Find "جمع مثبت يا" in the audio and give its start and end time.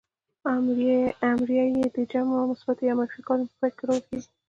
2.11-2.93